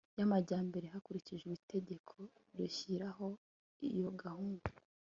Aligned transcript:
y 0.17 0.21
amajyambere 0.25 0.85
hakurikijwe 0.93 1.49
itegeko 1.59 2.15
rishyiraho 2.57 3.27
iyo 3.89 4.09
gahunda 4.21 4.65